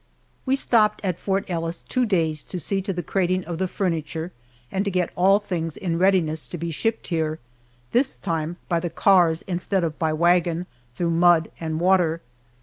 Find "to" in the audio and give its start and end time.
2.45-2.57, 2.81-2.91, 4.83-4.89, 6.47-6.57